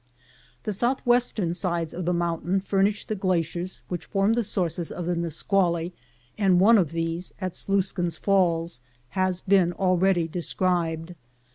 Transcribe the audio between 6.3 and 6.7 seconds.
and